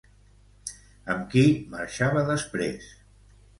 [1.15, 1.45] Amb qui
[1.75, 2.91] marxava després?